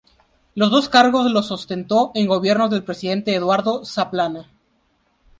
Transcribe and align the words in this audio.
Los 0.55 0.71
dos 0.71 0.89
cargos 0.89 1.31
los 1.31 1.51
ostentó 1.51 2.11
en 2.15 2.25
gobiernos 2.25 2.71
del 2.71 2.83
presidente 2.83 3.35
Eduardo 3.35 3.85
Zaplana. 3.85 4.49